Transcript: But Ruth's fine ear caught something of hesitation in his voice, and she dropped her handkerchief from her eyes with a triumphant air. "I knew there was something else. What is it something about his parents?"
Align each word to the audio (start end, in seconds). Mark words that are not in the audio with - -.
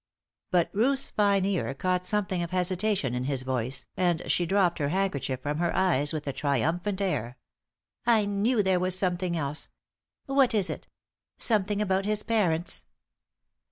But 0.49 0.71
Ruth's 0.73 1.11
fine 1.11 1.45
ear 1.45 1.75
caught 1.75 2.07
something 2.07 2.41
of 2.41 2.49
hesitation 2.49 3.13
in 3.13 3.25
his 3.25 3.43
voice, 3.43 3.85
and 3.95 4.23
she 4.31 4.47
dropped 4.47 4.79
her 4.79 4.89
handkerchief 4.89 5.41
from 5.41 5.59
her 5.59 5.71
eyes 5.75 6.11
with 6.11 6.25
a 6.27 6.33
triumphant 6.33 6.99
air. 7.01 7.37
"I 8.07 8.25
knew 8.25 8.63
there 8.63 8.79
was 8.79 8.97
something 8.97 9.37
else. 9.37 9.69
What 10.25 10.55
is 10.55 10.71
it 10.71 10.87
something 11.37 11.83
about 11.83 12.05
his 12.05 12.23
parents?" 12.23 12.85